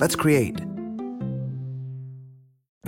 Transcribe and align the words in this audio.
Let's 0.00 0.16
create. 0.16 0.69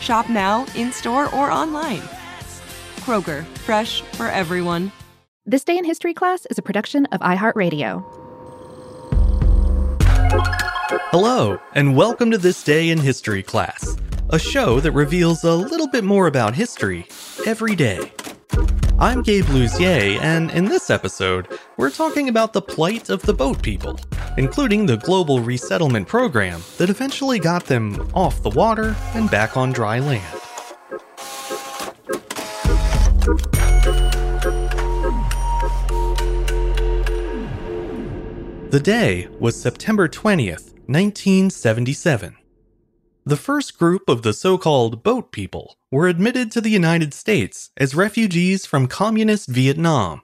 Shop 0.00 0.30
now, 0.30 0.66
in 0.74 0.92
store, 0.92 1.26
or 1.34 1.50
online. 1.50 2.00
Kroger, 3.00 3.44
fresh 3.58 4.00
for 4.00 4.28
everyone. 4.28 4.90
This 5.44 5.62
Day 5.62 5.76
in 5.76 5.84
History 5.84 6.14
class 6.14 6.46
is 6.46 6.56
a 6.56 6.62
production 6.62 7.04
of 7.06 7.20
iHeartRadio. 7.20 8.02
Hello, 11.10 11.60
and 11.74 11.96
welcome 11.96 12.30
to 12.30 12.38
This 12.38 12.62
Day 12.62 12.88
in 12.88 12.98
History 12.98 13.42
class, 13.42 13.96
a 14.30 14.38
show 14.38 14.80
that 14.80 14.92
reveals 14.92 15.44
a 15.44 15.54
little 15.54 15.88
bit 15.88 16.04
more 16.04 16.26
about 16.26 16.54
history 16.54 17.06
every 17.46 17.76
day. 17.76 18.10
I'm 18.98 19.22
Gabe 19.22 19.44
Luzier, 19.46 20.18
and 20.20 20.50
in 20.50 20.64
this 20.64 20.88
episode, 20.88 21.48
we're 21.76 21.90
talking 21.90 22.28
about 22.28 22.54
the 22.54 22.62
plight 22.62 23.10
of 23.10 23.22
the 23.22 23.34
boat 23.34 23.62
people, 23.62 23.98
including 24.36 24.86
the 24.86 24.96
global 24.96 25.40
resettlement 25.40 26.06
program 26.06 26.62
that 26.78 26.90
eventually 26.90 27.38
got 27.38 27.64
them 27.66 28.10
off 28.14 28.42
the 28.42 28.50
water 28.50 28.94
and 29.14 29.30
back 29.30 29.56
on 29.56 29.72
dry 29.72 29.98
land. 29.98 30.40
The 38.70 38.80
day 38.80 39.28
was 39.40 39.60
September 39.60 40.08
20th, 40.08 40.72
1977. 40.86 42.36
The 43.26 43.36
first 43.36 43.78
group 43.78 44.08
of 44.08 44.22
the 44.22 44.32
so 44.32 44.56
called 44.56 45.02
boat 45.02 45.32
people 45.32 45.76
were 45.90 46.08
admitted 46.08 46.50
to 46.52 46.60
the 46.60 46.70
United 46.70 47.12
States 47.12 47.70
as 47.76 47.94
refugees 47.94 48.66
from 48.66 48.86
communist 48.86 49.48
Vietnam. 49.48 50.22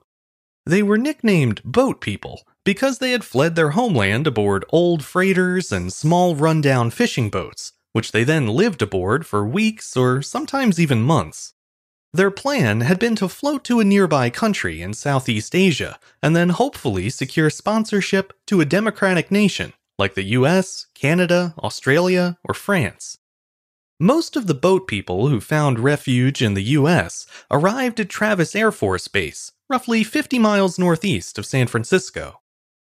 They 0.65 0.83
were 0.83 0.97
nicknamed 0.97 1.61
boat 1.65 2.00
people 2.00 2.43
because 2.66 2.99
they 2.99 3.12
had 3.12 3.25
fled 3.25 3.54
their 3.54 3.71
homeland 3.71 4.27
aboard 4.27 4.65
old 4.71 5.04
freighters 5.04 5.71
and 5.71 5.93
small 5.93 6.34
rundown 6.34 6.91
fishing 6.91 7.31
boats, 7.31 7.72
which 7.93 8.10
they 8.10 8.25
then 8.25 8.49
lived 8.49 8.82
aboard 8.82 9.25
for 9.25 9.47
weeks 9.47 9.97
or 9.97 10.21
sometimes 10.21 10.81
even 10.81 11.00
months. 11.00 11.54
Their 12.12 12.32
plan 12.32 12.81
had 12.81 12.99
been 12.99 13.15
to 13.16 13.28
float 13.28 13.62
to 13.65 13.78
a 13.78 13.84
nearby 13.84 14.31
country 14.31 14.82
in 14.82 14.94
Southeast 14.94 15.54
Asia 15.54 16.00
and 16.21 16.34
then 16.34 16.49
hopefully 16.49 17.09
secure 17.09 17.50
sponsorship 17.50 18.32
to 18.49 18.60
a 18.60 18.65
democratic 18.65 19.31
nation 19.31 19.72
like 19.97 20.15
the 20.15 20.34
US, 20.41 20.87
Canada, 20.94 21.54
Australia, 21.62 22.37
or 22.44 22.53
France. 22.53 23.16
Most 24.00 24.34
of 24.37 24.47
the 24.48 24.54
boat 24.54 24.88
people 24.88 25.28
who 25.28 25.41
found 25.41 25.78
refuge 25.78 26.43
in 26.43 26.54
the 26.54 26.75
US 26.78 27.27
arrived 27.48 28.00
at 28.00 28.09
Travis 28.09 28.56
Air 28.56 28.72
Force 28.72 29.06
Base, 29.06 29.53
roughly 29.71 30.03
50 30.03 30.38
miles 30.41 30.81
northeast 30.81 31.38
of 31.38 31.47
San 31.47 31.69
Francisco. 31.69 32.41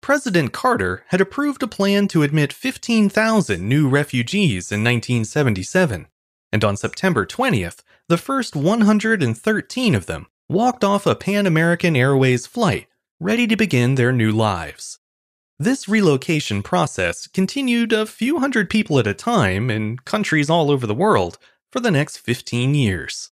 President 0.02 0.53
Carter 0.53 1.03
had 1.08 1.22
approved 1.22 1.63
a 1.63 1.68
plan 1.68 2.08
to 2.08 2.24
admit 2.24 2.53
15,000 2.53 3.68
new 3.68 3.90
refugees 3.90 4.72
in 4.72 4.84
1977, 4.84 6.08
and 6.52 6.63
on 6.63 6.78
September 6.78 7.25
20th, 7.25 7.80
the 8.08 8.18
first 8.18 8.56
113 8.56 9.96
of 9.96 10.06
them 10.06 10.28
walked 10.50 10.84
off 10.84 11.06
a 11.06 11.16
Pan 11.16 11.46
American 11.46 11.96
Airways 11.96 12.46
flight, 12.47 12.88
ready 13.19 13.47
to 13.47 13.58
begin 13.58 13.96
their 13.96 14.13
new 14.13 14.31
lives. 14.31 15.00
This 15.59 15.90
relocation 15.90 16.62
process 16.62 17.28
continued 17.28 17.91
a 17.91 18.06
few 18.06 18.40
hundred 18.40 18.69
people 18.69 19.00
at 19.00 19.08
a 19.08 19.14
time 19.14 19.69
in 19.72 19.97
countries 19.97 20.50
all 20.50 20.69
over 20.69 20.85
the 20.85 20.94
world 20.94 21.38
for 21.72 21.79
the 21.79 21.91
next 21.91 22.18
15 22.18 22.75
years. 22.75 23.31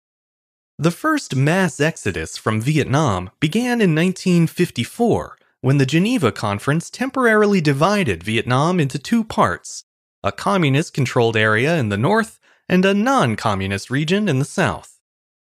The 0.79 0.91
first 0.91 1.37
mass 1.37 1.79
exodus 1.79 2.37
from 2.37 2.61
Vietnam 2.61 3.31
began 3.39 3.81
in 3.81 3.95
1954 3.95 5.39
when 5.65 5.79
the 5.79 5.87
Geneva 5.87 6.31
Conference 6.31 6.91
temporarily 6.91 7.59
divided 7.59 8.23
Vietnam 8.23 8.79
into 8.79 8.99
two 8.99 9.25
parts 9.25 9.85
a 10.23 10.31
communist 10.31 10.93
controlled 10.93 11.39
area 11.39 11.79
in 11.79 11.89
the 11.89 11.97
north 11.97 12.39
and 12.69 12.85
a 12.85 12.93
non 12.93 13.35
communist 13.35 13.89
region 13.89 14.29
in 14.29 14.39
the 14.39 14.45
south. 14.45 15.01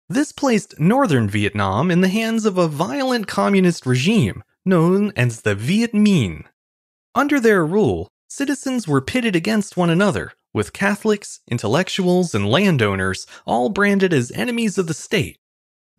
This 0.10 0.34
placed 0.34 0.78
northern 0.78 1.30
Vietnam 1.30 1.90
in 1.90 2.02
the 2.02 2.10
hands 2.10 2.46
of 2.46 2.58
a 2.58 2.68
violent 2.68 3.28
communist 3.28 3.86
regime 3.86 4.44
known 4.66 5.14
as 5.16 5.44
the 5.44 5.56
Viet 5.56 5.94
Minh. 5.94 6.44
Under 7.16 7.40
their 7.40 7.66
rule, 7.66 8.10
citizens 8.28 8.90
were 8.90 9.00
pitted 9.00 9.34
against 9.34 9.78
one 9.78 9.90
another, 9.90 10.34
with 10.54 10.74
Catholics, 10.74 11.40
intellectuals, 11.50 12.36
and 12.36 12.52
landowners 12.52 13.26
all 13.46 13.70
branded 13.70 14.12
as 14.12 14.30
enemies 14.32 14.78
of 14.78 14.88
the 14.88 14.94
state. 14.94 15.38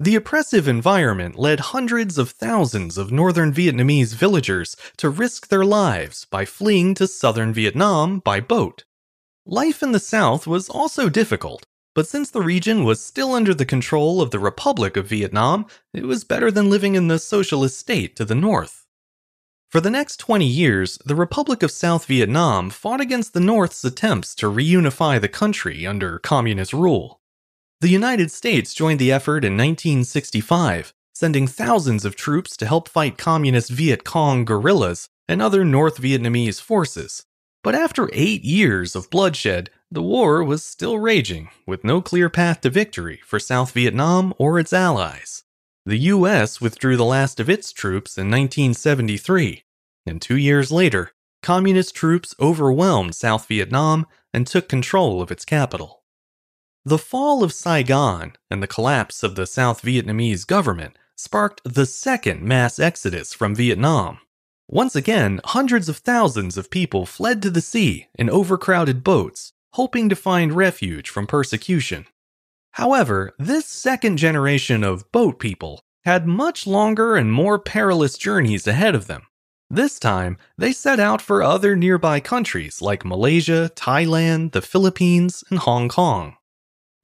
The 0.02 0.16
oppressive 0.16 0.66
environment 0.66 1.38
led 1.38 1.60
hundreds 1.60 2.18
of 2.18 2.30
thousands 2.30 2.98
of 2.98 3.12
northern 3.12 3.54
Vietnamese 3.54 4.16
villagers 4.16 4.74
to 4.96 5.08
risk 5.08 5.46
their 5.46 5.64
lives 5.64 6.24
by 6.24 6.44
fleeing 6.44 6.96
to 6.96 7.06
southern 7.06 7.54
Vietnam 7.54 8.18
by 8.18 8.40
boat. 8.40 8.82
Life 9.46 9.80
in 9.80 9.92
the 9.92 10.00
south 10.00 10.44
was 10.44 10.68
also 10.68 11.08
difficult, 11.08 11.66
but 11.94 12.08
since 12.08 12.32
the 12.32 12.42
region 12.42 12.82
was 12.82 13.00
still 13.00 13.32
under 13.32 13.54
the 13.54 13.64
control 13.64 14.20
of 14.20 14.32
the 14.32 14.40
Republic 14.40 14.96
of 14.96 15.06
Vietnam, 15.06 15.66
it 15.94 16.02
was 16.02 16.24
better 16.24 16.50
than 16.50 16.68
living 16.68 16.96
in 16.96 17.06
the 17.06 17.20
socialist 17.20 17.78
state 17.78 18.16
to 18.16 18.24
the 18.24 18.34
north. 18.34 18.84
For 19.70 19.80
the 19.80 19.88
next 19.88 20.16
20 20.16 20.44
years, 20.44 20.98
the 21.06 21.14
Republic 21.14 21.62
of 21.62 21.70
South 21.70 22.06
Vietnam 22.06 22.70
fought 22.70 23.00
against 23.00 23.34
the 23.34 23.40
North's 23.40 23.84
attempts 23.84 24.34
to 24.34 24.50
reunify 24.50 25.20
the 25.20 25.28
country 25.28 25.86
under 25.86 26.18
communist 26.18 26.72
rule. 26.72 27.21
The 27.82 27.88
United 27.88 28.30
States 28.30 28.74
joined 28.74 29.00
the 29.00 29.10
effort 29.10 29.44
in 29.44 29.54
1965, 29.54 30.94
sending 31.12 31.48
thousands 31.48 32.04
of 32.04 32.14
troops 32.14 32.56
to 32.58 32.66
help 32.66 32.88
fight 32.88 33.18
communist 33.18 33.70
Viet 33.72 34.04
Cong 34.04 34.44
guerrillas 34.44 35.08
and 35.26 35.42
other 35.42 35.64
North 35.64 36.00
Vietnamese 36.00 36.60
forces. 36.60 37.26
But 37.64 37.74
after 37.74 38.08
eight 38.12 38.44
years 38.44 38.94
of 38.94 39.10
bloodshed, 39.10 39.68
The 39.90 40.00
war 40.00 40.44
was 40.44 40.64
still 40.64 41.00
raging, 41.00 41.48
with 41.66 41.82
no 41.82 42.00
clear 42.00 42.30
path 42.30 42.60
to 42.60 42.70
victory 42.70 43.20
for 43.26 43.40
South 43.40 43.72
Vietnam 43.72 44.32
or 44.38 44.60
its 44.60 44.72
allies. 44.72 45.42
The 45.84 45.98
US 46.14 46.60
withdrew 46.60 46.96
the 46.96 47.04
last 47.04 47.40
of 47.40 47.50
its 47.50 47.72
troops 47.72 48.16
in 48.16 48.30
1973, 48.30 49.64
and 50.06 50.22
two 50.22 50.36
years 50.36 50.70
later, 50.70 51.14
communist 51.42 51.96
troops 51.96 52.32
overwhelmed 52.38 53.16
South 53.16 53.48
Vietnam 53.48 54.06
and 54.32 54.46
took 54.46 54.68
control 54.68 55.20
of 55.20 55.32
its 55.32 55.44
capital. 55.44 56.01
The 56.84 56.98
fall 56.98 57.44
of 57.44 57.52
Saigon 57.52 58.32
and 58.50 58.60
the 58.60 58.66
collapse 58.66 59.22
of 59.22 59.36
the 59.36 59.46
South 59.46 59.82
Vietnamese 59.82 60.44
government 60.44 60.98
sparked 61.14 61.60
the 61.64 61.86
second 61.86 62.42
mass 62.42 62.80
exodus 62.80 63.32
from 63.32 63.54
Vietnam. 63.54 64.18
Once 64.66 64.96
again, 64.96 65.40
hundreds 65.44 65.88
of 65.88 65.98
thousands 65.98 66.56
of 66.56 66.72
people 66.72 67.06
fled 67.06 67.40
to 67.42 67.50
the 67.50 67.60
sea 67.60 68.08
in 68.16 68.28
overcrowded 68.28 69.04
boats, 69.04 69.52
hoping 69.74 70.08
to 70.08 70.16
find 70.16 70.54
refuge 70.54 71.08
from 71.08 71.28
persecution. 71.28 72.04
However, 72.72 73.32
this 73.38 73.66
second 73.66 74.16
generation 74.16 74.82
of 74.82 75.10
boat 75.12 75.38
people 75.38 75.84
had 76.04 76.26
much 76.26 76.66
longer 76.66 77.14
and 77.14 77.32
more 77.32 77.60
perilous 77.60 78.18
journeys 78.18 78.66
ahead 78.66 78.96
of 78.96 79.06
them. 79.06 79.22
This 79.70 80.00
time, 80.00 80.36
they 80.58 80.72
set 80.72 80.98
out 80.98 81.22
for 81.22 81.44
other 81.44 81.76
nearby 81.76 82.18
countries 82.18 82.82
like 82.82 83.04
Malaysia, 83.04 83.70
Thailand, 83.76 84.50
the 84.50 84.62
Philippines, 84.62 85.44
and 85.48 85.60
Hong 85.60 85.88
Kong. 85.88 86.36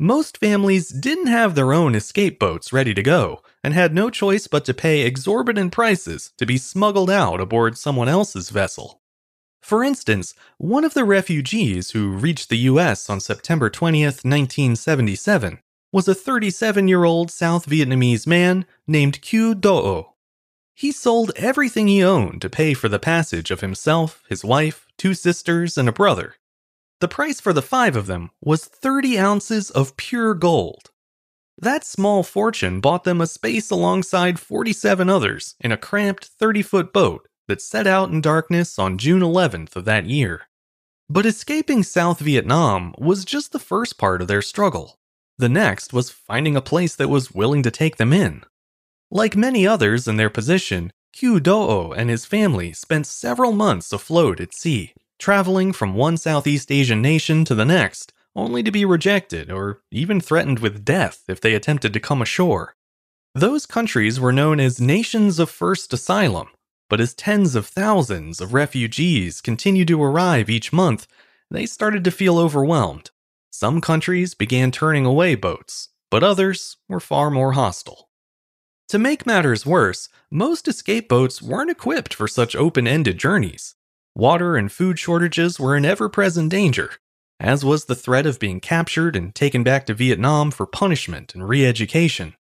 Most 0.00 0.38
families 0.38 0.90
didn't 0.90 1.26
have 1.26 1.56
their 1.56 1.72
own 1.72 1.96
escape 1.96 2.38
boats 2.38 2.72
ready 2.72 2.94
to 2.94 3.02
go 3.02 3.42
and 3.64 3.74
had 3.74 3.92
no 3.92 4.10
choice 4.10 4.46
but 4.46 4.64
to 4.66 4.72
pay 4.72 5.00
exorbitant 5.00 5.72
prices 5.72 6.32
to 6.38 6.46
be 6.46 6.56
smuggled 6.56 7.10
out 7.10 7.40
aboard 7.40 7.76
someone 7.76 8.08
else's 8.08 8.50
vessel. 8.50 9.00
For 9.60 9.82
instance, 9.82 10.34
one 10.56 10.84
of 10.84 10.94
the 10.94 11.04
refugees 11.04 11.90
who 11.90 12.12
reached 12.12 12.48
the 12.48 12.58
US 12.58 13.10
on 13.10 13.18
September 13.18 13.68
20th, 13.68 14.22
1977, 14.24 15.58
was 15.90 16.06
a 16.06 16.14
37 16.14 16.86
year 16.86 17.02
old 17.02 17.32
South 17.32 17.66
Vietnamese 17.66 18.24
man 18.24 18.66
named 18.86 19.20
Q 19.20 19.52
Do. 19.56 20.10
He 20.76 20.92
sold 20.92 21.32
everything 21.34 21.88
he 21.88 22.04
owned 22.04 22.40
to 22.42 22.48
pay 22.48 22.72
for 22.72 22.88
the 22.88 23.00
passage 23.00 23.50
of 23.50 23.62
himself, 23.62 24.22
his 24.28 24.44
wife, 24.44 24.86
two 24.96 25.12
sisters, 25.12 25.76
and 25.76 25.88
a 25.88 25.92
brother 25.92 26.36
the 27.00 27.08
price 27.08 27.40
for 27.40 27.52
the 27.52 27.62
five 27.62 27.96
of 27.96 28.06
them 28.06 28.30
was 28.40 28.64
30 28.64 29.18
ounces 29.18 29.70
of 29.70 29.96
pure 29.96 30.34
gold. 30.34 30.90
That 31.56 31.84
small 31.84 32.22
fortune 32.22 32.80
bought 32.80 33.04
them 33.04 33.20
a 33.20 33.26
space 33.26 33.70
alongside 33.70 34.38
47 34.38 35.08
others 35.08 35.54
in 35.60 35.72
a 35.72 35.76
cramped 35.76 36.24
30 36.24 36.62
foot 36.62 36.92
boat 36.92 37.28
that 37.48 37.62
set 37.62 37.86
out 37.86 38.10
in 38.10 38.20
darkness 38.20 38.78
on 38.78 38.98
June 38.98 39.20
11th 39.20 39.74
of 39.74 39.84
that 39.84 40.06
year. 40.06 40.42
But 41.08 41.26
escaping 41.26 41.82
South 41.82 42.20
Vietnam 42.20 42.94
was 42.98 43.24
just 43.24 43.52
the 43.52 43.58
first 43.58 43.98
part 43.98 44.20
of 44.20 44.28
their 44.28 44.42
struggle. 44.42 44.96
The 45.38 45.48
next 45.48 45.92
was 45.92 46.10
finding 46.10 46.56
a 46.56 46.60
place 46.60 46.94
that 46.96 47.08
was 47.08 47.32
willing 47.32 47.62
to 47.62 47.70
take 47.70 47.96
them 47.96 48.12
in. 48.12 48.42
Like 49.10 49.36
many 49.36 49.66
others 49.66 50.06
in 50.06 50.16
their 50.16 50.30
position, 50.30 50.92
Q 51.12 51.40
Do 51.40 51.92
and 51.92 52.10
his 52.10 52.26
family 52.26 52.72
spent 52.72 53.06
several 53.06 53.52
months 53.52 53.92
afloat 53.92 54.38
at 54.40 54.54
sea, 54.54 54.92
traveling 55.18 55.72
from 55.72 55.94
one 55.94 56.16
Southeast 56.16 56.70
Asian 56.70 57.02
nation 57.02 57.44
to 57.44 57.54
the 57.54 57.64
next, 57.64 58.12
only 58.36 58.62
to 58.62 58.70
be 58.70 58.84
rejected 58.84 59.50
or 59.50 59.82
even 59.90 60.20
threatened 60.20 60.60
with 60.60 60.84
death 60.84 61.24
if 61.28 61.40
they 61.40 61.54
attempted 61.54 61.92
to 61.92 62.00
come 62.00 62.22
ashore. 62.22 62.76
Those 63.34 63.66
countries 63.66 64.18
were 64.18 64.32
known 64.32 64.60
as 64.60 64.80
nations 64.80 65.38
of 65.38 65.50
first 65.50 65.92
asylum, 65.92 66.48
but 66.88 67.00
as 67.00 67.14
tens 67.14 67.54
of 67.54 67.66
thousands 67.66 68.40
of 68.40 68.54
refugees 68.54 69.40
continued 69.40 69.88
to 69.88 70.02
arrive 70.02 70.48
each 70.48 70.72
month, 70.72 71.06
they 71.50 71.66
started 71.66 72.04
to 72.04 72.10
feel 72.10 72.38
overwhelmed. 72.38 73.10
Some 73.50 73.80
countries 73.80 74.34
began 74.34 74.70
turning 74.70 75.04
away 75.04 75.34
boats, 75.34 75.88
but 76.10 76.22
others 76.22 76.76
were 76.88 77.00
far 77.00 77.30
more 77.30 77.52
hostile. 77.52 78.08
To 78.88 78.98
make 78.98 79.26
matters 79.26 79.66
worse, 79.66 80.08
most 80.30 80.66
escape 80.68 81.08
boats 81.08 81.42
weren't 81.42 81.70
equipped 81.70 82.14
for 82.14 82.26
such 82.26 82.56
open 82.56 82.86
ended 82.86 83.18
journeys. 83.18 83.74
Water 84.18 84.56
and 84.56 84.72
food 84.72 84.98
shortages 84.98 85.60
were 85.60 85.76
an 85.76 85.84
ever 85.84 86.08
present 86.08 86.50
danger, 86.50 86.90
as 87.38 87.64
was 87.64 87.84
the 87.84 87.94
threat 87.94 88.26
of 88.26 88.40
being 88.40 88.58
captured 88.58 89.14
and 89.14 89.32
taken 89.32 89.62
back 89.62 89.86
to 89.86 89.94
Vietnam 89.94 90.50
for 90.50 90.66
punishment 90.66 91.36
and 91.36 91.48
re 91.48 91.64
education. 91.64 92.34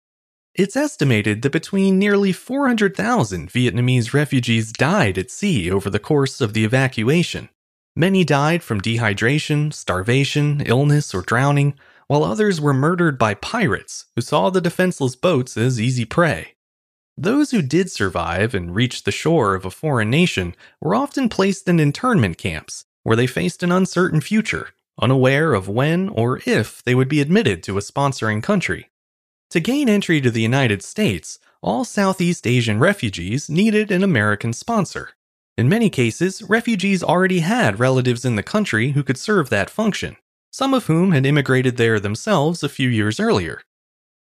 It's 0.54 0.76
estimated 0.76 1.42
that 1.42 1.50
between 1.50 1.98
nearly 1.98 2.30
400,000 2.30 3.50
Vietnamese 3.50 4.14
refugees 4.14 4.70
died 4.70 5.18
at 5.18 5.32
sea 5.32 5.68
over 5.68 5.90
the 5.90 5.98
course 5.98 6.40
of 6.40 6.52
the 6.52 6.64
evacuation. 6.64 7.48
Many 7.96 8.22
died 8.22 8.62
from 8.62 8.80
dehydration, 8.80 9.72
starvation, 9.72 10.62
illness, 10.64 11.12
or 11.12 11.22
drowning, 11.22 11.74
while 12.06 12.22
others 12.22 12.60
were 12.60 12.72
murdered 12.72 13.18
by 13.18 13.34
pirates 13.34 14.04
who 14.14 14.22
saw 14.22 14.48
the 14.48 14.60
defenseless 14.60 15.16
boats 15.16 15.56
as 15.56 15.80
easy 15.80 16.04
prey. 16.04 16.53
Those 17.16 17.52
who 17.52 17.62
did 17.62 17.90
survive 17.90 18.54
and 18.54 18.74
reach 18.74 19.04
the 19.04 19.12
shore 19.12 19.54
of 19.54 19.64
a 19.64 19.70
foreign 19.70 20.10
nation 20.10 20.56
were 20.80 20.94
often 20.94 21.28
placed 21.28 21.68
in 21.68 21.78
internment 21.78 22.38
camps, 22.38 22.84
where 23.04 23.16
they 23.16 23.28
faced 23.28 23.62
an 23.62 23.70
uncertain 23.70 24.20
future, 24.20 24.70
unaware 25.00 25.54
of 25.54 25.68
when 25.68 26.08
or 26.08 26.40
if 26.44 26.82
they 26.82 26.94
would 26.94 27.08
be 27.08 27.20
admitted 27.20 27.62
to 27.62 27.78
a 27.78 27.82
sponsoring 27.82 28.42
country. 28.42 28.90
To 29.50 29.60
gain 29.60 29.88
entry 29.88 30.20
to 30.20 30.30
the 30.30 30.42
United 30.42 30.82
States, 30.82 31.38
all 31.62 31.84
Southeast 31.84 32.46
Asian 32.46 32.80
refugees 32.80 33.48
needed 33.48 33.92
an 33.92 34.02
American 34.02 34.52
sponsor. 34.52 35.10
In 35.56 35.68
many 35.68 35.90
cases, 35.90 36.42
refugees 36.42 37.04
already 37.04 37.38
had 37.40 37.78
relatives 37.78 38.24
in 38.24 38.34
the 38.34 38.42
country 38.42 38.90
who 38.90 39.04
could 39.04 39.16
serve 39.16 39.50
that 39.50 39.70
function, 39.70 40.16
some 40.50 40.74
of 40.74 40.86
whom 40.86 41.12
had 41.12 41.24
immigrated 41.24 41.76
there 41.76 42.00
themselves 42.00 42.64
a 42.64 42.68
few 42.68 42.88
years 42.88 43.20
earlier. 43.20 43.62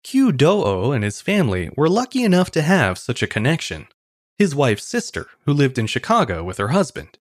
Q 0.03 0.31
Do 0.31 0.91
and 0.91 1.03
his 1.03 1.21
family 1.21 1.69
were 1.75 1.89
lucky 1.89 2.23
enough 2.23 2.51
to 2.51 2.61
have 2.61 2.97
such 2.97 3.21
a 3.21 3.27
connection. 3.27 3.87
His 4.37 4.55
wife's 4.55 4.85
sister, 4.85 5.27
who 5.45 5.53
lived 5.53 5.77
in 5.77 5.87
Chicago 5.87 6.43
with 6.43 6.57
her 6.57 6.69
husband. 6.69 7.17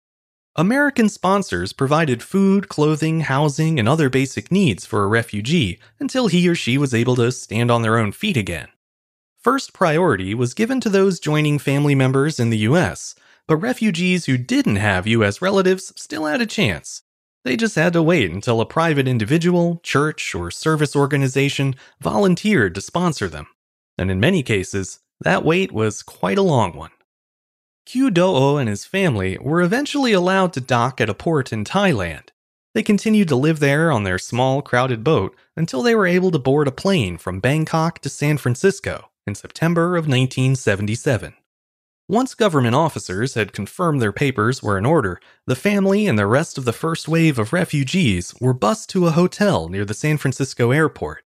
American 0.57 1.09
sponsors 1.09 1.73
provided 1.73 2.23
food, 2.23 2.69
clothing, 2.69 3.21
housing, 3.21 3.79
and 3.79 3.89
other 3.89 4.09
basic 4.09 4.51
needs 4.51 4.85
for 4.85 5.03
a 5.03 5.07
refugee 5.07 5.79
until 5.99 6.27
he 6.27 6.47
or 6.47 6.55
she 6.55 6.77
was 6.77 6.93
able 6.93 7.15
to 7.17 7.31
stand 7.31 7.69
on 7.69 7.81
their 7.81 7.97
own 7.97 8.11
feet 8.11 8.37
again. 8.37 8.69
First 9.41 9.73
priority 9.73 10.33
was 10.33 10.53
given 10.53 10.79
to 10.81 10.89
those 10.89 11.19
joining 11.19 11.59
family 11.59 11.93
members 11.93 12.39
in 12.39 12.49
the 12.49 12.59
US, 12.59 13.15
but 13.47 13.57
refugees 13.57 14.25
who 14.25 14.37
didn't 14.37 14.77
have 14.77 15.07
US 15.07 15.41
relatives 15.41 15.93
still 15.95 16.25
had 16.25 16.41
a 16.41 16.45
chance. 16.45 17.03
They 17.45 17.55
just 17.55 17.75
had 17.75 17.93
to 17.93 18.01
wait 18.01 18.31
until 18.31 18.59
a 18.59 18.65
private 18.65 19.07
individual, 19.07 19.79
church, 19.83 20.33
or 20.33 20.49
service 20.49 20.95
organization 20.95 21.75
volunteered 22.01 22.73
to 22.73 22.81
sponsor 22.81 23.29
them. 23.29 23.45
And 23.99 24.09
in 24.09 24.19
many 24.19 24.41
cases, 24.41 24.99
that 25.21 25.45
wait 25.45 25.71
was 25.71 26.01
quite 26.01 26.39
a 26.39 26.41
long 26.41 26.75
one. 26.75 26.89
Q 27.85 28.09
Do 28.09 28.57
and 28.57 28.67
his 28.67 28.83
family 28.83 29.37
were 29.39 29.61
eventually 29.61 30.11
allowed 30.11 30.53
to 30.53 30.59
dock 30.59 30.99
at 30.99 31.09
a 31.09 31.13
port 31.13 31.53
in 31.53 31.63
Thailand. 31.63 32.29
They 32.73 32.81
continued 32.81 33.27
to 33.27 33.35
live 33.35 33.59
there 33.59 33.91
on 33.91 34.03
their 34.03 34.17
small, 34.17 34.63
crowded 34.63 35.03
boat 35.03 35.35
until 35.55 35.83
they 35.83 35.93
were 35.93 36.07
able 36.07 36.31
to 36.31 36.39
board 36.39 36.67
a 36.67 36.71
plane 36.71 37.19
from 37.19 37.41
Bangkok 37.41 37.99
to 37.99 38.09
San 38.09 38.39
Francisco 38.39 39.11
in 39.27 39.35
September 39.35 39.97
of 39.97 40.07
1977. 40.07 41.35
Once 42.07 42.35
government 42.35 42.75
officers 42.75 43.33
had 43.33 43.51
confirmed 43.51 43.99
their 43.99 44.11
papers 44.11 44.61
were 44.61 44.77
in 44.77 44.85
order, 44.85 45.19
the 45.47 45.55
family 45.55 46.05
and 46.05 46.19
the 46.19 46.27
rest 46.27 46.55
of 46.55 46.63
the 46.63 46.71
first 46.71 47.07
wave 47.07 47.39
of 47.39 47.51
refugees 47.51 48.35
were 48.39 48.53
bused 48.53 48.87
to 48.87 49.07
a 49.07 49.11
hotel 49.11 49.69
near 49.69 49.83
the 49.83 49.93
San 49.93 50.15
Francisco 50.15 50.69
airport. 50.69 51.23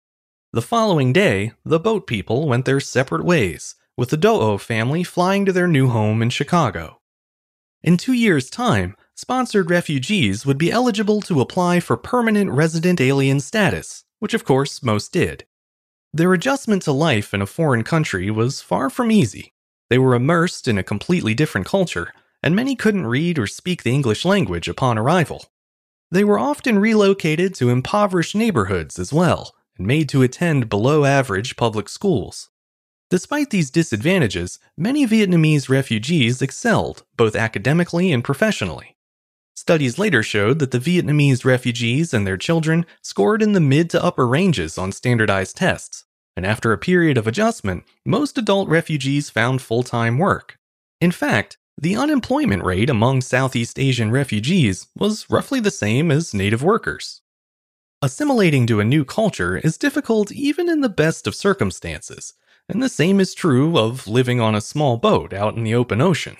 The 0.55 0.63
following 0.63 1.13
day, 1.13 1.53
the 1.63 1.79
boat 1.79 2.07
people 2.07 2.49
went 2.49 2.65
their 2.65 2.81
separate 2.81 3.23
ways, 3.23 3.75
with 3.99 4.09
the 4.09 4.17
Do'o 4.17 4.59
family 4.59 5.05
flying 5.05 5.45
to 5.45 5.53
their 5.53 5.69
new 5.69 5.89
home 5.89 6.23
in 6.23 6.31
Chicago. 6.31 7.03
In 7.83 7.99
two 7.99 8.15
years' 8.15 8.49
time, 8.49 8.97
sponsored 9.15 9.69
refugees 9.69 10.47
would 10.47 10.57
be 10.57 10.73
eligible 10.73 11.21
to 11.23 11.43
apply 11.43 11.81
for 11.81 11.99
permanent 11.99 12.51
resident 12.51 12.99
alien 12.99 13.41
status, 13.41 14.05
which 14.21 14.33
of 14.33 14.47
course 14.47 14.83
most 14.83 15.13
did. 15.13 15.45
Their 16.15 16.33
adjustment 16.33 16.81
to 16.83 16.93
life 16.93 17.35
in 17.35 17.43
a 17.43 17.47
foreign 17.47 17.85
country 17.85 18.31
was 18.31 18.63
far 18.63 18.89
from 18.89 19.11
easy. 19.11 19.52
They 19.93 19.99
were 19.99 20.15
immersed 20.15 20.69
in 20.69 20.79
a 20.79 20.83
completely 20.83 21.35
different 21.35 21.67
culture, 21.67 22.15
and 22.43 22.57
many 22.57 22.75
couldn't 22.75 23.07
read 23.07 23.39
or 23.39 23.47
speak 23.47 23.83
the 23.83 23.93
English 23.93 24.25
language 24.25 24.67
upon 24.67 24.97
arrival. 24.97 25.45
They 26.11 26.25
were 26.25 26.39
often 26.39 26.79
relocated 26.79 27.55
to 27.57 27.69
impoverished 27.69 28.35
neighborhoods 28.35 28.99
as 28.99 29.13
well, 29.13 29.55
and 29.77 29.87
made 29.87 30.09
to 30.09 30.23
attend 30.23 30.71
below 30.71 31.05
average 31.05 31.57
public 31.57 31.91
schools. 31.91 32.49
Despite 33.11 33.51
these 33.51 33.71
disadvantages, 33.71 34.59
many 34.79 35.07
Vietnamese 35.07 35.69
refugees 35.69 36.41
excelled, 36.41 37.05
both 37.19 37.37
academically 37.37 38.13
and 38.13 38.25
professionally. 38.25 38.97
Studies 39.55 39.99
later 39.99 40.23
showed 40.23 40.59
that 40.61 40.71
the 40.71 40.79
Vietnamese 40.79 41.45
refugees 41.45 42.15
and 42.15 42.27
their 42.27 42.39
children 42.39 42.87
scored 43.03 43.43
in 43.43 43.53
the 43.53 43.61
mid 43.61 43.91
to 43.91 44.03
upper 44.03 44.27
ranges 44.27 44.79
on 44.79 44.91
standardized 44.91 45.59
tests, 45.59 46.07
and 46.37 46.47
after 46.47 46.73
a 46.73 46.79
period 46.79 47.19
of 47.19 47.27
adjustment, 47.27 47.85
most 48.05 48.39
adult 48.39 48.69
refugees 48.69 49.31
found 49.31 49.63
full 49.63 49.83
time 49.83 50.19
work. 50.19 50.59
In 51.01 51.11
fact, 51.11 51.59
the 51.81 51.97
unemployment 51.97 52.65
rate 52.65 52.91
among 52.91 53.21
Southeast 53.21 53.79
Asian 53.79 54.11
refugees 54.11 54.87
was 54.97 55.29
roughly 55.31 55.61
the 55.61 55.71
same 55.71 56.11
as 56.11 56.35
native 56.35 56.63
workers. 56.63 57.23
Assimilating 58.03 58.67
to 58.67 58.81
a 58.81 58.85
new 58.85 59.05
culture 59.05 59.57
is 59.57 59.79
difficult 59.79 60.33
even 60.33 60.69
in 60.69 60.81
the 60.81 60.89
best 60.89 61.27
of 61.27 61.35
circumstances, 61.35 62.35
and 62.69 62.83
the 62.83 62.89
same 62.89 63.21
is 63.21 63.35
true 63.35 63.79
of 63.79 64.07
living 64.07 64.41
on 64.41 64.55
a 64.55 64.61
small 64.61 64.97
boat 64.97 65.33
out 65.33 65.57
in 65.57 65.65
the 65.65 65.75
open 65.75 66.01
ocean. 66.01 66.37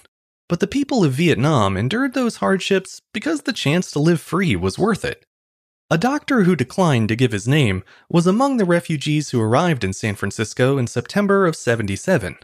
But 0.49 0.61
the 0.61 0.67
people 0.67 1.05
of 1.05 1.13
Vietnam 1.13 1.77
endured 1.77 2.15
those 2.15 2.37
hardships 2.37 3.01
because 3.15 3.43
the 3.43 3.53
chance 3.53 3.91
to 3.93 3.99
live 3.99 4.21
free 4.21 4.55
was 4.55 4.79
worth 4.79 5.05
it. 5.05 5.25
A 5.93 5.99
doctor 5.99 6.45
who 6.45 6.57
declined 6.57 7.11
to 7.11 7.17
give 7.17 7.33
his 7.33 7.47
name 7.47 7.85
was 8.09 8.27
among 8.27 8.57
the 8.57 8.65
refugees 8.65 9.29
who 9.29 9.43
arrived 9.43 9.85
in 9.85 9.93
San 9.93 10.15
Francisco 10.15 10.79
in 10.79 10.87
September 10.87 11.47
of 11.47 11.55
77. 11.55 12.39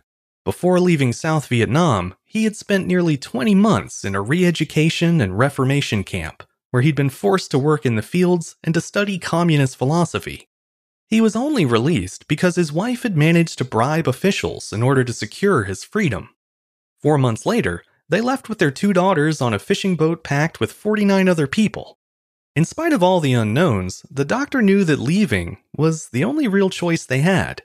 Before 0.45 0.79
leaving 0.79 1.15
South 1.15 1.47
Vietnam, 1.47 2.15
he 2.27 2.45
had 2.45 2.57
spent 2.57 2.87
nearly 2.87 3.17
20 3.17 3.55
months 3.55 4.05
in 4.05 4.15
a 4.15 4.21
re 4.21 4.45
education 4.45 5.23
and 5.23 5.39
reformation 5.39 6.05
camp 6.05 6.43
where 6.73 6.83
he'd 6.83 6.95
been 6.95 7.09
forced 7.09 7.51
to 7.53 7.59
work 7.59 7.87
in 7.87 7.97
the 7.97 8.03
fields 8.03 8.57
and 8.63 8.75
to 8.75 8.83
study 8.83 9.19
communist 9.19 9.79
philosophy. 9.79 10.47
He 11.07 11.23
was 11.23 11.35
only 11.35 11.65
released 11.65 12.29
because 12.29 12.57
his 12.57 12.71
wife 12.71 13.03
had 13.03 13.17
managed 13.17 13.57
to 13.57 13.65
bribe 13.65 14.07
officials 14.07 14.75
in 14.75 14.83
order 14.83 15.05
to 15.05 15.13
secure 15.15 15.65
his 15.65 15.85
freedom. 15.85 16.29
Four 17.01 17.17
months 17.17 17.47
later, 17.47 17.83
they 18.11 18.21
left 18.21 18.51
with 18.51 18.59
their 18.59 18.71
two 18.71 18.93
daughters 18.93 19.41
on 19.41 19.55
a 19.55 19.59
fishing 19.59 19.97
boat 19.97 20.23
packed 20.23 20.61
with 20.61 20.71
49 20.71 21.31
other 21.31 21.47
people. 21.47 21.98
In 22.59 22.65
spite 22.65 22.93
of 22.93 23.05
all 23.05 23.21
the 23.21 23.35
unknowns, 23.35 24.05
the 24.11 24.25
doctor 24.25 24.61
knew 24.61 24.83
that 24.83 24.99
leaving 24.99 25.59
was 25.77 26.09
the 26.09 26.25
only 26.25 26.49
real 26.49 26.71
choice 26.71 27.07
they 27.07 27.21
had. 27.21 27.63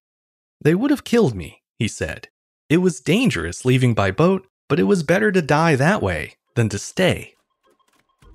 They 0.61 0.75
would 0.75 0.91
have 0.91 1.03
killed 1.03 1.33
me, 1.33 1.63
he 1.79 1.87
said. 1.87 2.27
It 2.69 2.77
was 2.77 2.99
dangerous 2.99 3.65
leaving 3.65 3.95
by 3.95 4.11
boat, 4.11 4.45
but 4.69 4.79
it 4.79 4.83
was 4.83 5.01
better 5.01 5.31
to 5.31 5.41
die 5.41 5.75
that 5.75 6.03
way 6.03 6.35
than 6.53 6.69
to 6.69 6.77
stay. 6.77 7.33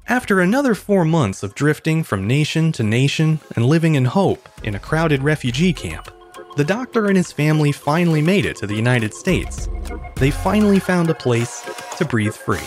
After 0.09 0.41
another 0.41 0.75
four 0.75 1.05
months 1.05 1.45
of 1.45 1.55
drifting 1.55 2.03
from 2.03 2.27
nation 2.27 2.73
to 2.73 2.83
nation 2.83 3.39
and 3.55 3.65
living 3.65 3.95
in 3.95 4.07
hope 4.07 4.49
in 4.65 4.75
a 4.75 4.81
crowded 4.81 5.23
refugee 5.23 5.73
camp, 5.73 6.11
the 6.57 6.65
doctor 6.65 7.07
and 7.07 7.17
his 7.17 7.31
family 7.31 7.71
finally 7.71 8.21
made 8.21 8.45
it 8.45 8.57
to 8.57 8.67
the 8.67 8.75
United 8.75 9.15
States. 9.15 9.69
They 10.17 10.33
finally 10.33 10.81
found 10.81 11.09
a 11.09 11.15
place 11.15 11.65
to 11.99 12.05
breathe 12.05 12.35
free. 12.35 12.67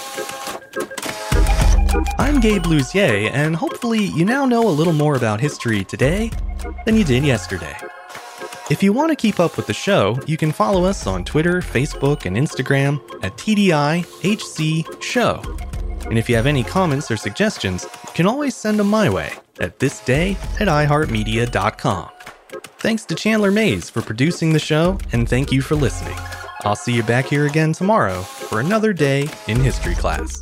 I'm 2.32 2.40
Gabe 2.40 2.64
Luzier, 2.64 3.30
and 3.34 3.54
hopefully 3.54 4.06
you 4.06 4.24
now 4.24 4.46
know 4.46 4.66
a 4.66 4.72
little 4.72 4.94
more 4.94 5.18
about 5.18 5.42
history 5.42 5.84
today 5.84 6.32
than 6.86 6.96
you 6.96 7.04
did 7.04 7.26
yesterday. 7.26 7.76
If 8.70 8.82
you 8.82 8.94
want 8.94 9.10
to 9.10 9.18
keep 9.18 9.42
up 9.42 9.58
with 9.58 9.68
the 9.68 9.74
show, 9.74 10.18
you 10.28 10.38
can 10.38 10.54
follow 10.54 10.86
us 10.86 11.06
on 11.06 11.26
Twitter, 11.26 11.60
Facebook, 11.60 12.26
and 12.26 12.38
Instagram 12.38 13.02
at 13.22 13.36
TDIHC 13.36 15.04
Show. 15.04 15.42
And 16.06 16.18
if 16.18 16.30
you 16.30 16.38
have 16.38 16.46
any 16.46 16.64
comments 16.64 17.12
or 17.12 17.18
suggestions, 17.18 17.84
you 17.84 18.14
can 18.14 18.28
always 18.28 18.56
send 18.56 18.80
them 18.80 18.88
my 18.88 19.10
way 19.10 19.34
at 19.60 19.78
thisday 19.80 20.36
at 20.62 20.70
iHeartMedia.com. 20.70 22.10
Thanks 22.78 23.04
to 23.08 23.14
Chandler 23.14 23.52
Mayes 23.52 23.90
for 23.90 24.02
producing 24.02 24.54
the 24.54 24.60
show, 24.60 24.98
and 25.12 25.28
thank 25.28 25.52
you 25.52 25.62
for 25.62 25.76
listening. 25.76 26.18
I'll 26.62 26.78
see 26.78 26.94
you 26.94 27.04
back 27.04 27.26
here 27.26 27.46
again 27.46 27.74
tomorrow 27.74 28.22
for 28.22 28.62
another 28.62 28.94
day 28.94 29.28
in 29.50 29.60
history 29.60 29.96
class. 29.96 30.42